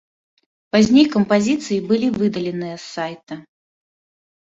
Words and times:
Пазней 0.75 1.05
кампазіцыі 1.17 1.79
былі 1.93 2.07
выдаленыя 2.19 2.75
з 2.75 2.85
сайта. 2.95 3.43